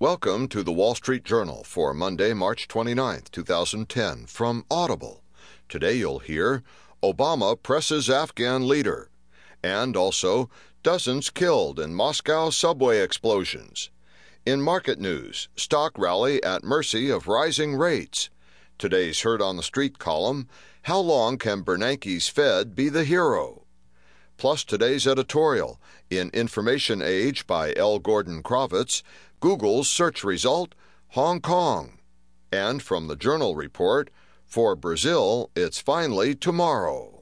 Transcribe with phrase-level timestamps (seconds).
[0.00, 5.24] Welcome to the Wall Street Journal for Monday, March 29th, 2010, from Audible.
[5.68, 6.62] Today you'll hear
[7.02, 9.10] Obama presses Afghan leader,
[9.60, 10.50] and also
[10.84, 13.90] dozens killed in Moscow subway explosions.
[14.46, 18.30] In market news, stock rally at mercy of rising rates.
[18.78, 20.46] Today's Heard on the Street column
[20.82, 23.64] How long can Bernanke's Fed be the hero?
[24.38, 27.98] Plus today's editorial in Information Age by L.
[27.98, 29.02] Gordon Crovitz
[29.40, 30.76] Google's search result
[31.08, 31.98] Hong Kong.
[32.52, 34.10] And from the Journal Report,
[34.46, 37.17] for Brazil, it's finally tomorrow.